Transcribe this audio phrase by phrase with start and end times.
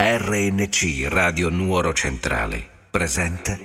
[0.00, 2.64] RNC Radio Nuoro Centrale.
[2.88, 3.58] Presenta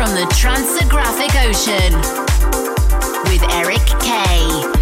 [0.00, 1.92] from the Tranceographic Ocean
[3.28, 4.79] with Eric Kay.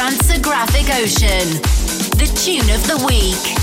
[0.00, 1.60] Tranceographic Ocean.
[2.16, 3.59] The tune of the week.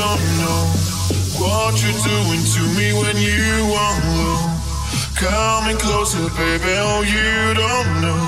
[0.00, 0.62] don't know
[1.42, 4.48] what you're doing to me when you won't look.
[5.28, 6.72] Coming closer, baby.
[6.88, 8.24] Oh, you don't know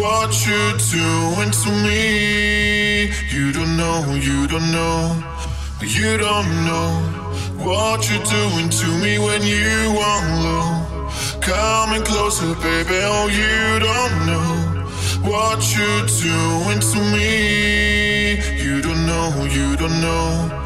[0.00, 3.12] what you're doing to me.
[3.34, 5.00] You don't know, you don't know,
[5.82, 6.88] you don't know
[7.66, 11.42] what you're doing to me when you won't look.
[11.42, 12.98] Coming closer, baby.
[13.12, 13.56] Oh, you
[13.88, 14.48] don't know
[15.30, 18.40] what you're doing to me.
[18.64, 20.65] You don't know, you don't know.